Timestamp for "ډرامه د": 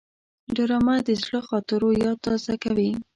0.55-1.09